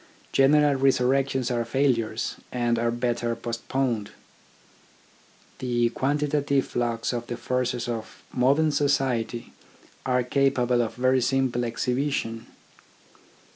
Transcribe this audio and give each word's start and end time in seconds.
General 0.31 0.73
resurrections 0.77 1.51
are 1.51 1.63
failures, 1.63 2.37
and 2.51 2.79
are 2.79 2.89
better 2.89 3.35
post 3.35 3.67
poned. 3.69 4.09
The 5.59 5.89
quantitative 5.89 6.65
flux 6.65 7.13
of 7.13 7.27
the 7.27 7.37
forces 7.37 7.83
of 7.83 7.85
THE 7.85 7.91
AIMS 7.91 7.91
OF 7.91 7.99
EDUCATION 7.99 8.41
17 8.41 8.41
modern 8.41 8.71
society 8.71 9.53
are 10.07 10.23
capable 10.23 10.81
of 10.81 10.95
very 10.95 11.21
simple 11.21 11.63
exhibition. 11.63 12.47